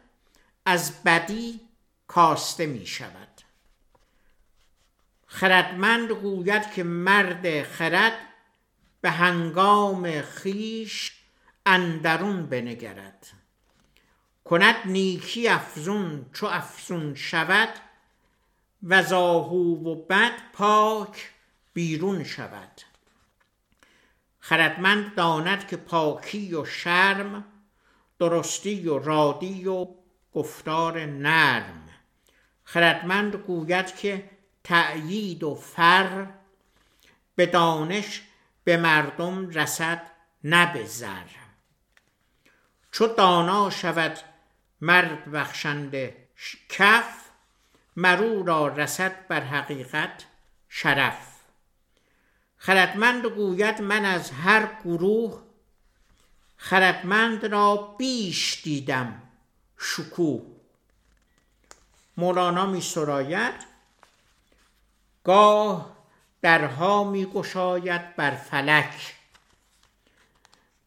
[0.66, 1.60] از بدی
[2.08, 3.40] کاسته می شود.
[5.26, 8.33] خردمند گوید که مرد خرد
[9.04, 11.12] به هنگام خیش
[11.66, 13.32] اندرون بنگرد.
[14.44, 17.68] کند نیکی افزون چو افزون شود
[18.82, 21.30] و زاهو و بد پاک
[21.74, 22.80] بیرون شود.
[24.40, 27.44] خردمند داند که پاکی و شرم
[28.18, 29.86] درستی و رادی و
[30.34, 31.88] گفتار نرم.
[32.64, 34.30] خردمند گوید که
[34.64, 36.26] تأیید و فر
[37.36, 38.22] به دانش
[38.64, 40.11] به مردم رسد
[40.85, 41.24] زر.
[42.92, 44.18] چو دانا شود
[44.81, 46.29] مرد بخشنده
[46.68, 47.24] کف
[47.96, 50.24] مرو را رسد بر حقیقت
[50.68, 51.35] شرف.
[52.57, 55.42] خردمند گوید من از هر گروه
[56.57, 59.22] خردمند را بیش دیدم
[59.79, 60.42] شکوه.
[62.16, 63.55] مولانا می سراید
[65.24, 65.96] گاه
[66.44, 69.14] درها می گشاید بر فلک.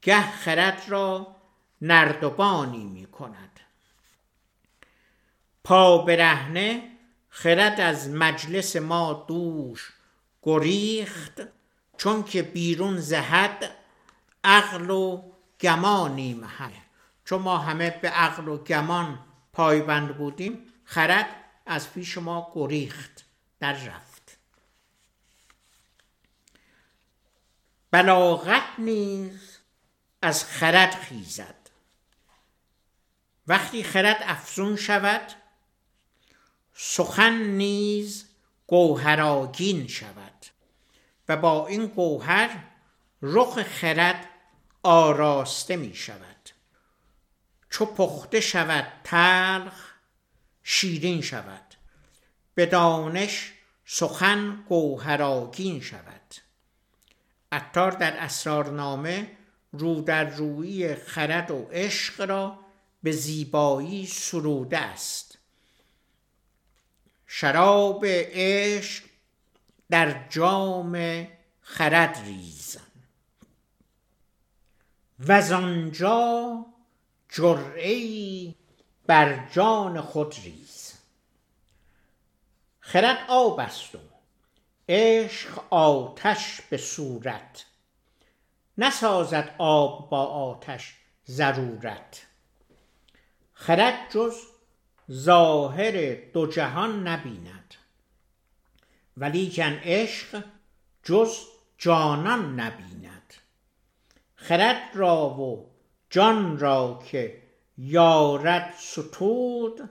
[0.02, 1.36] گه خرد را
[1.82, 3.60] نردبانی می کند.
[5.64, 6.92] پا برهنه
[7.30, 9.94] خرد از مجلس ما دوش
[10.44, 11.42] گریخت
[11.98, 13.72] چون که بیرون زهد
[14.44, 15.22] عقل و
[15.62, 16.72] گمانی محل
[17.26, 19.20] چون ما همه به عقل و گمان
[19.54, 21.28] پایبند بودیم خرد
[21.66, 23.26] از پیش ما گریخت
[23.60, 24.07] در رفت.
[27.98, 29.58] بلاغت نیز
[30.22, 31.70] از خرد خیزد.
[33.48, 35.22] وقتی خرد افزون شود
[36.74, 38.26] سخن نیز
[38.68, 40.46] گوهراگین شود
[41.30, 42.64] و با این گوهر
[43.22, 44.30] رخ خرد
[44.84, 46.50] آراسته می شود.
[47.70, 49.94] چو پخته شود تلخ
[50.64, 51.76] شیرین شود.
[52.56, 53.54] به دانش
[53.86, 56.17] سخن گوهراگین شود.
[57.52, 59.32] عطار در اسرارنامه
[59.72, 62.60] رو در روی خرد و عشق را
[63.04, 65.38] به زیبایی سروده است.
[67.28, 69.04] شراب عشق
[69.90, 71.28] در جام
[71.62, 72.78] خرد ریز
[75.20, 76.66] و آنجا
[77.30, 78.56] جرعی
[79.08, 80.94] بر جان خود ریز
[82.80, 84.00] خرد آب است و
[84.90, 87.66] عشق آتش به صورت.
[88.78, 90.96] نسازد آب با آتش
[91.28, 92.26] ضرورت.
[93.54, 94.36] خرد جز
[95.12, 97.76] ظاهر دو جهان نبیند.
[99.18, 100.44] ولیکن عشق
[101.04, 101.38] جز
[101.78, 103.34] جانان نبیند.
[104.36, 105.70] خرد را و
[106.10, 107.42] جان را که
[107.78, 109.90] یارد ستود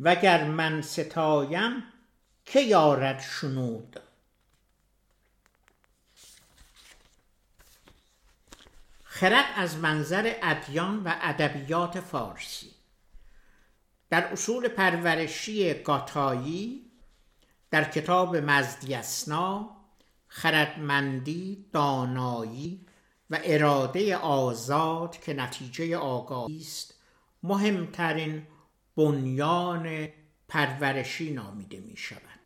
[0.00, 1.84] وگر من ستایم
[2.44, 4.00] که یارد شنود؟
[9.22, 12.70] خرد از منظر ادیان و ادبیات فارسی.
[14.10, 16.90] در اصول پرورشی گاتایی
[17.70, 19.70] در کتاب مزدیسنا
[20.28, 22.86] خردمندی دانایی
[23.30, 26.94] و اراده آزاد که نتیجه آگاهی است
[27.42, 28.46] مهمترین
[28.96, 30.08] بنیان
[30.48, 32.40] پرورشی نامیده می شود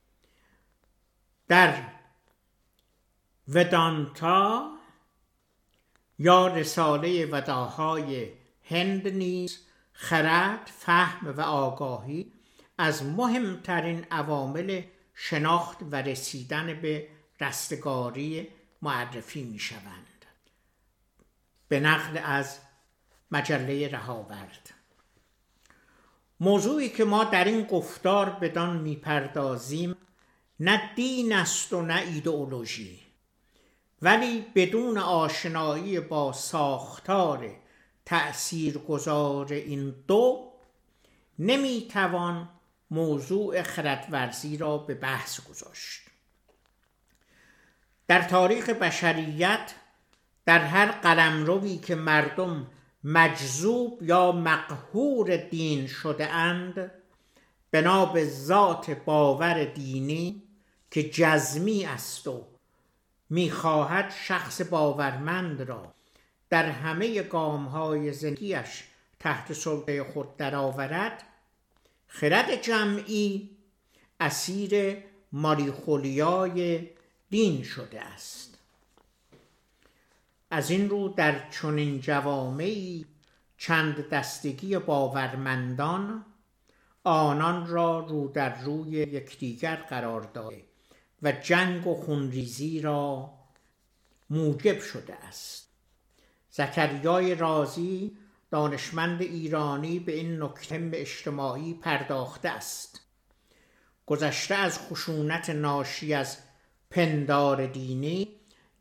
[1.49, 1.83] در
[3.49, 4.76] ودانتا
[6.19, 8.29] یا رساله وداهای
[8.65, 9.59] هند نیز
[9.93, 12.33] خرد، فهم و آگاهی
[12.79, 14.83] از مهمترین عوامل
[15.15, 17.09] شناخت و رسیدن به
[17.41, 18.49] رستگاری
[18.83, 20.25] معرفی می شوند.
[21.69, 22.59] به نقل از
[23.31, 24.75] مجله رهاورد
[26.41, 29.97] موضوعی که ما در این گفتار بدان می‌پردازیم
[30.61, 33.06] نه دین است و نه ایدئولوژی
[34.03, 37.51] ولی بدون آشنایی با ساختار
[38.05, 40.53] تأثیرگذار این دو
[41.39, 42.49] نمی‌توان
[42.91, 46.01] موضوع خردورزی را به بحث گذاشت.
[48.09, 49.75] در تاریخ بشریت
[50.45, 52.67] در هر قلمروی که مردم
[53.05, 56.91] مجذوب یا مقهور دین شده اند
[57.71, 60.43] بنا به ذات باور دینی
[60.91, 62.56] که جزمی است و
[63.31, 65.95] می‌خواهد شخص باورمند را
[66.51, 68.85] در همه گام های زندگیش
[69.21, 71.23] تحت سلطه خود درآورد.
[72.07, 73.51] خرد جمعی
[74.21, 74.97] اسیر
[75.33, 76.89] ماریخولیای
[77.31, 78.59] دین شده است.
[80.51, 83.07] از این رو در چنین جوامعی
[83.59, 86.25] چند دستگی باورمندان
[87.05, 90.66] آنان را رو در روی یکدیگر قرار داده.
[91.23, 93.31] و جنگ و خونریزی را
[94.31, 95.69] موجب شده است.
[96.51, 98.17] زکریای رازی
[98.51, 103.01] دانشمند ایرانی به این نکته اجتماعی پرداخته است.
[104.07, 106.39] گذشته از خشونت ناشی از
[106.91, 108.29] پندار دینی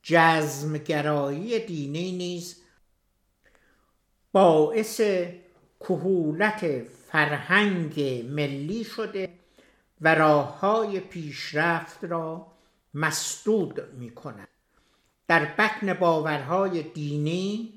[0.03, 2.61] جزمگرایی دینی نیز
[4.31, 5.01] باعث
[5.79, 9.29] کهولت فرهنگ ملی شده
[10.01, 12.47] و راه های پیشرفت را
[12.93, 14.47] مسدود می کند
[15.27, 17.73] در بطن باورهای دینی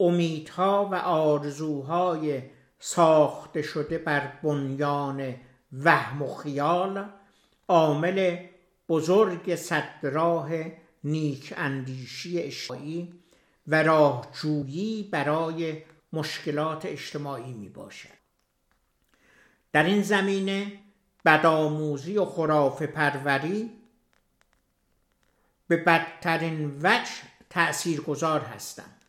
[0.00, 2.42] امیدها و آرزوهای
[2.78, 5.34] ساخته شده بر بنیان
[5.72, 7.04] وهم و خیال
[7.68, 8.36] عامل
[8.88, 10.50] بزرگ صدراه
[11.04, 13.12] نیک اندیشی اجتماعی
[13.66, 15.82] و راهجویی برای
[16.12, 18.20] مشکلات اجتماعی می باشد
[19.72, 20.72] در این زمینه
[21.24, 23.70] بدآموزی و خرافه پروری
[25.68, 27.10] به بدترین وجه
[27.50, 29.04] تأثیر گذار هستند.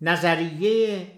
[0.00, 1.12] نظریه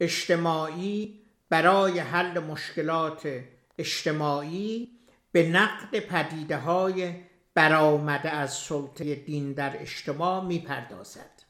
[0.00, 3.44] اجتماعی برای حل مشکلات
[3.78, 4.98] اجتماعی
[5.32, 7.14] به نقد پدیده های
[7.54, 11.42] برآمده از سلطه دین در اجتماع می‌پردازد.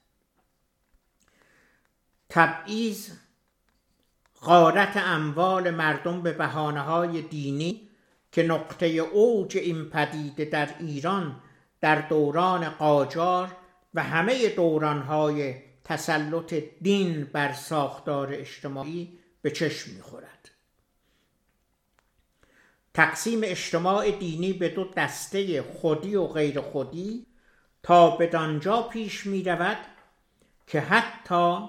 [2.28, 3.10] تبعیض
[4.42, 7.88] غارت اموال مردم به بحانه های دینی
[8.32, 11.40] که نقطه اوج این پدیده در ایران
[11.80, 13.56] در دوران قاجار
[13.94, 20.50] و همه دورانهای تسلط دین بر ساختار اجتماعی به چشم می‌خورد.
[22.94, 27.26] تقسیم اجتماع دینی به دو دسته خودی و غیر خودی
[27.82, 29.78] تا بدانجا پیش می رود
[30.66, 31.68] که حتی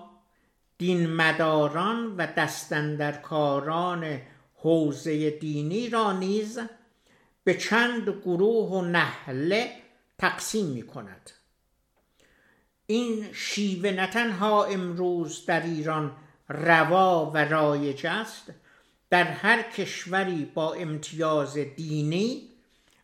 [0.80, 4.22] دین مداران و دستندرکاران
[4.56, 6.60] حوزه دینی را نیز
[7.44, 9.72] به چند گروه و نهله
[10.18, 11.32] تقسیم می کند
[12.86, 16.16] این شیوه نه تنها امروز در ایران
[16.50, 18.54] روا و رایج است
[19.10, 22.50] در هر کشوری با امتیاز دینی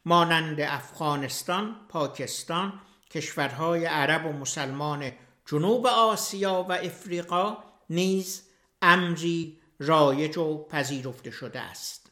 [0.06, 2.74] مانند افغانستان، پاکستان،
[3.12, 5.12] کشورهای عرب و مسلمان
[5.46, 7.58] جنوب آسیا و افریقا
[7.90, 8.44] نیز
[8.82, 12.12] امری رایج و پذیرفته شده است.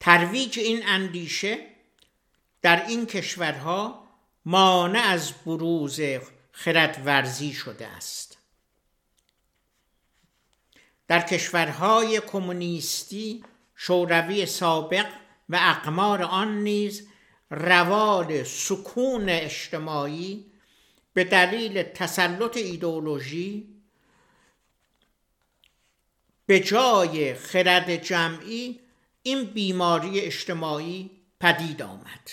[0.00, 1.66] ترویج این اندیشه
[2.62, 4.08] در این کشورها
[4.44, 6.00] مانع از بروز
[6.52, 8.38] خردورزی شده است.
[11.08, 13.44] در کشورهای کمونیستی
[13.74, 15.06] شوروی سابق
[15.48, 17.08] و اقمار آن نیز
[17.50, 20.46] روال سکون اجتماعی
[21.14, 23.79] به دلیل تسلط ایدئولوژی
[26.50, 28.80] به جای خرد جمعی
[29.22, 32.30] این بیماری اجتماعی پدید آمد.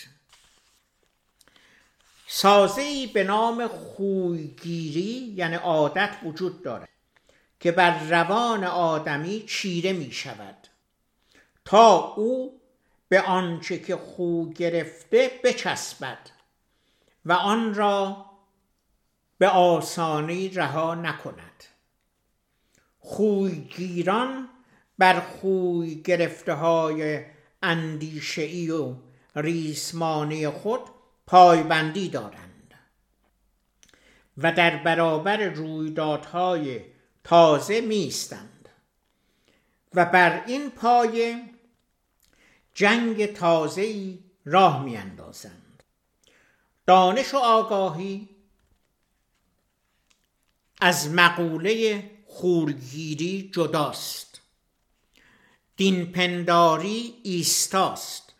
[2.28, 6.90] سازه به نام خویگیری یعنی عادت وجود دارد
[7.60, 10.68] که بر روان آدمی چیره می شود
[11.66, 12.62] تا او
[13.10, 16.30] به آنچه که خو گرفته بچسبد
[17.26, 18.26] و آن را
[19.38, 21.77] به آسانی رها نکند.
[23.08, 24.50] خویگیران
[24.98, 27.26] بر خوی گرفته های
[27.64, 28.96] اندیشهای و
[29.36, 30.82] ریسمانی خود
[31.28, 32.74] پایبندی دارند
[34.38, 36.82] و در برابر رویدادهای
[37.24, 38.70] تازه میستند
[39.94, 41.44] و بر این پایه
[42.74, 45.84] جنگ تازه‌ای راه میاندازند.
[46.86, 48.30] دانش و آگاهی
[50.82, 52.04] از مقوله
[52.38, 54.42] خورگیری جداست.
[55.76, 58.34] دین پنداری ایستاست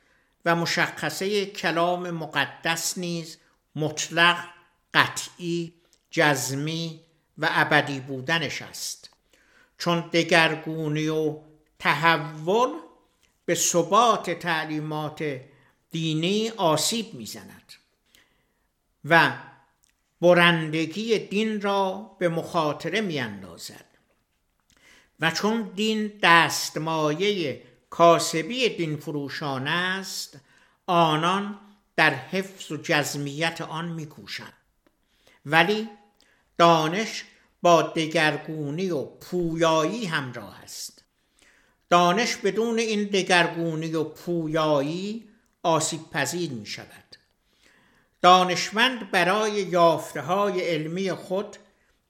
[0.46, 3.38] و مشخصه کلام مقدس نیز
[3.76, 4.38] مطلق
[4.94, 5.74] قطعی
[6.12, 7.00] جزمی
[7.38, 9.10] و ابدی بودنش است.
[9.78, 11.38] چون دگرگونی و
[11.80, 12.70] تحول
[13.46, 15.42] به ثبات تعلیمات
[15.92, 17.74] دینی آسیب می‌زند
[19.06, 19.34] و
[20.22, 23.87] برندگی دین را به مخاطره میاندازد.
[25.20, 30.40] و چون دین دستمایه کاسبی دین فروشان است
[30.88, 31.60] آنان
[31.96, 34.54] در حفظ و جزمیت آن میکوشند.
[35.46, 35.90] ولی
[36.58, 37.24] دانش
[37.62, 41.04] با دگرگونی و پویایی همراه است.
[41.90, 45.30] دانش بدون این دگرگونی و پویایی
[45.64, 47.16] آسیب پذیر می شود
[48.22, 51.58] دانشمند برای یافته های علمی خود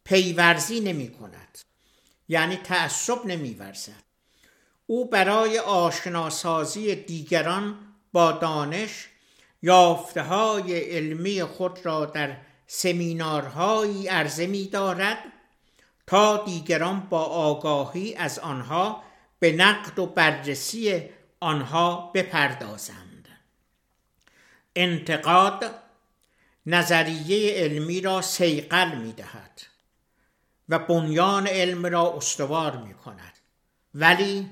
[0.03, 1.46] پیورزی نمی کند
[2.27, 4.03] یعنی تعصب نمی ورزد
[4.85, 7.77] او برای آشناسازی دیگران
[8.11, 9.07] با دانش
[9.61, 15.17] یافته های علمی خود را در سمینارهایی عرضه می دارد
[16.07, 19.03] تا دیگران با آگاهی از آنها
[19.39, 21.01] به نقد و بررسی
[21.39, 23.27] آنها بپردازند.
[24.75, 25.75] انتقاد
[26.65, 29.61] نظریه علمی را سیقل می دهد
[30.69, 33.33] و بنیان علم را استوار می کند
[33.93, 34.49] ولی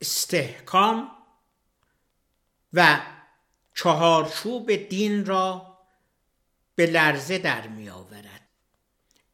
[0.00, 1.10] استحکام
[2.72, 3.00] و
[3.74, 5.78] چهارچوب دین را
[6.74, 8.48] به لرزه در می آورد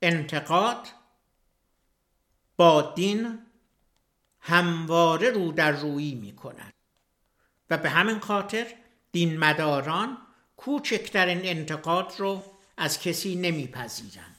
[0.02, 0.88] انتقاد
[2.56, 3.46] با دین
[4.40, 6.72] همواره رو در رویی می کند
[7.70, 8.74] و به همین خاطر
[9.12, 10.18] دین مداران
[10.56, 12.44] کوچکترین انتقاد رو
[12.76, 14.29] از کسی نمیپذیرند.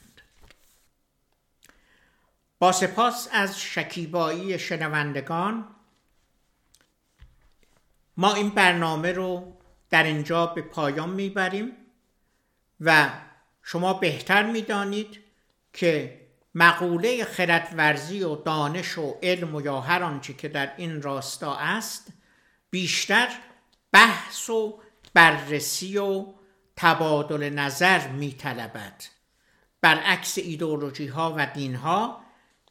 [2.62, 5.68] با سپاس از شکیبایی شنوندگان
[8.16, 9.56] ما این برنامه رو
[9.90, 11.72] در اینجا به پایان می‌بریم
[12.80, 13.10] و
[13.62, 15.20] شما بهتر می‌دانید
[15.72, 16.20] که
[16.54, 22.12] مقوله خردورزی و دانش و علم و یا هر آنچه که در این راستا است
[22.70, 23.28] بیشتر
[23.92, 24.80] بحث و
[25.14, 26.26] بررسی و
[26.76, 29.04] تبادل نظر میطلبد.
[29.80, 32.21] برعکس ایدولوژی ها و دین ها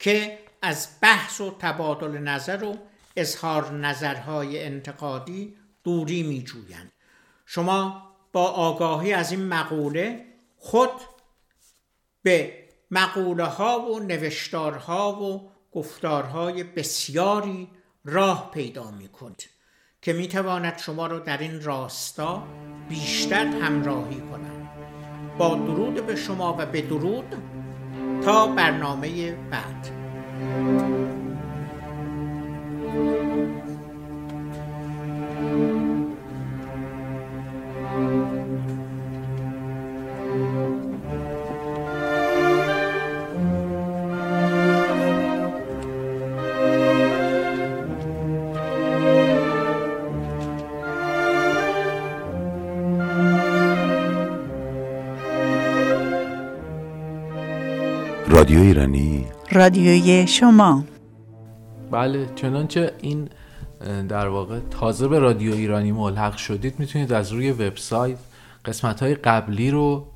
[0.01, 2.77] که از بحث و تبادل نظر و
[3.15, 6.91] اظهار نظرهای انتقادی دوری می جویند.
[7.45, 10.25] شما با آگاهی از این مقوله
[10.57, 10.89] خود
[12.23, 12.53] به
[12.91, 17.69] مقوله ها و نوشتارها و گفتارهای بسیاری
[18.05, 19.49] راه پیدا می کنید
[20.01, 22.47] که می تواند شما را در این راستا
[22.89, 24.69] بیشتر همراهی کند
[25.37, 27.60] با درود به شما و به درود
[28.21, 29.91] تا برنامه بعد.
[59.61, 60.83] رادیوی شما.
[61.91, 63.29] بله چنانچه این
[64.07, 68.17] در واقع تازه به رادیو ایرانی ملحق شدید می‌تونید از روی وبسایت
[68.65, 70.07] قسمت های قبلی رو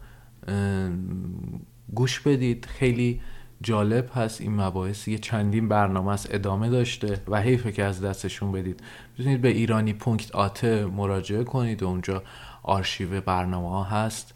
[1.93, 2.65] گوش بدید.
[2.65, 3.21] خیلی
[3.61, 8.51] جالب هست این مباحث یه چندین برنامه است ادامه داشته و حیفه که از دستشون
[8.51, 8.83] بدید.
[9.17, 12.23] می‌تونید به ایرانی پونکت آته مراجعه کنید و اونجا
[12.63, 14.33] آرشیو برنامه ها هست.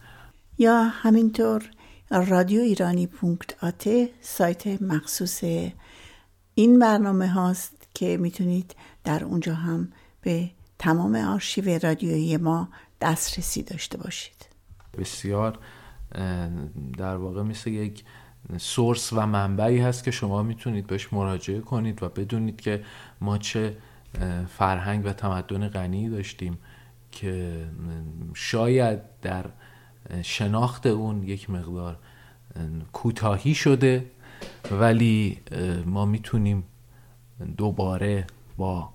[0.57, 1.64] یا همینطور
[2.12, 5.43] رادیو ایرانی پونکت آته سایت مخصوص
[6.55, 9.91] این برنامه هاست که می‌تونید در اونجا هم
[10.22, 10.49] به
[10.80, 12.70] تمام آرشیو رادیویی ما
[13.01, 14.49] دسترسی داشته باشید.
[14.97, 15.60] بسیار
[16.97, 18.03] در واقع مثل یک
[18.57, 22.84] سورس و منبعی هست که شما می‌تونید بهش مراجعه کنید و بدونید که
[23.22, 23.78] ما چه
[24.57, 26.57] فرهنگ و تمدن غنی داشتیم
[27.12, 27.66] که
[28.34, 29.45] شاید در
[30.22, 31.97] شناخت اون یک مقدار
[32.93, 34.06] کوتاهی شده
[34.72, 35.38] ولی
[35.86, 36.64] ما می‌تونیم
[37.58, 38.28] دوباره
[38.58, 38.89] با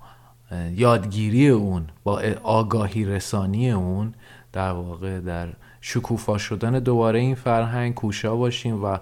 [0.74, 4.14] یادگیری اون با آگاهی رسانی اون
[4.52, 5.48] در واقع در
[5.80, 8.98] شکوفا شدن دوباره این فرهنگ کوشا باشیم و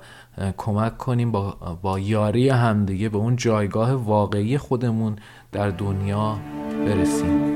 [0.56, 1.50] کمک کنیم با,
[1.82, 5.16] با یاری همدیگه به اون جایگاه واقعی خودمون
[5.52, 6.38] در دنیا
[6.86, 7.52] برسیم.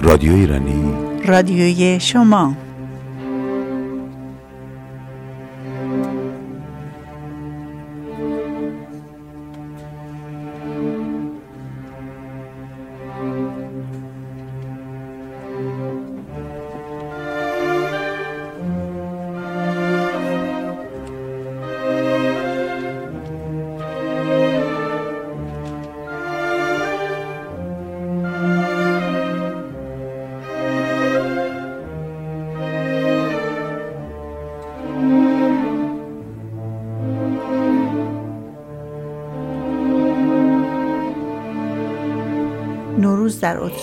[0.00, 0.92] رادیو ایرانی.
[1.24, 2.67] رادیوی شما.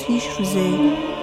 [0.05, 0.55] اتریش روز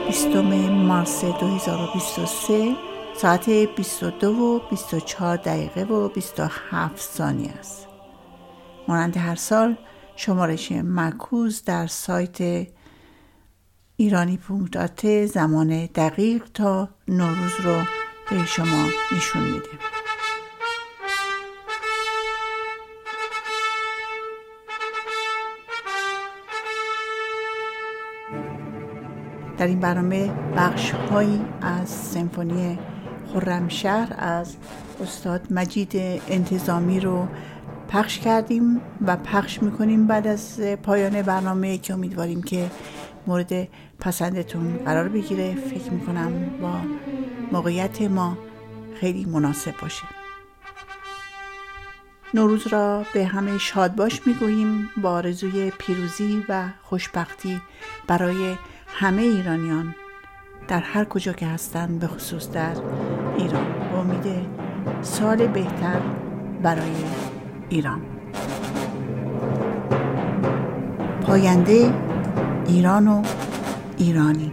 [0.07, 0.37] 20
[0.71, 2.77] مارس 2023
[3.17, 7.87] ساعت 22 و 24 دقیقه و 27 ثانیه است.
[8.89, 9.77] مانند هر سال
[10.17, 12.67] شمارش مکوز در سایت
[13.97, 17.83] ایرانی پونکتات زمان دقیق تا نوروز رو
[18.31, 19.92] به شما نشون میده.
[29.63, 32.79] در این برنامه بخش هایی از سمفونی
[33.33, 34.57] خرمشهر از
[35.03, 35.93] استاد مجید
[36.29, 37.29] انتظامی رو
[37.89, 42.71] پخش کردیم و پخش می‌کنیم بعد از پایان برنامه که امیدواریم که
[43.27, 43.69] مورد
[44.01, 45.55] پسندتون قرار بگیره.
[45.55, 46.75] فکر می‌کنم با
[47.53, 48.39] موقعیت ما
[49.01, 50.05] خیلی مناسب باشه.
[52.35, 54.91] نوروز را به همه شادباش می‌گوییم.
[55.03, 57.61] با آرزوی پیروزی و خوشبختی
[58.07, 58.55] برای
[58.95, 59.95] همه ایرانیان
[60.69, 62.75] در هر کجا که هستند به خصوص در
[63.39, 64.47] ایران با امید
[65.03, 66.01] سال بهتر
[66.63, 67.05] برای
[67.69, 68.01] ایران.
[71.23, 71.95] پاینده
[72.67, 73.23] ایران و
[73.99, 74.53] ایرانی.